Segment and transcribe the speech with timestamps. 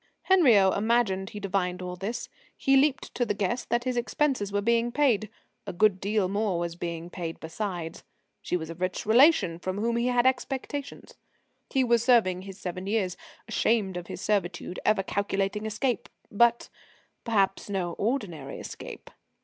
[0.23, 2.27] Henriot imagined he divined all this.
[2.57, 5.29] He leaped to the guess that his expenses were being paid.
[5.67, 8.03] A good deal more was being paid besides.
[8.41, 11.13] She was a rich relation, from whom he had expectations;
[11.69, 13.15] he was serving his seven years,
[13.47, 16.69] ashamed of his servitude, ever calculating escape but,
[17.23, 19.11] perhaps, no ordinary escape.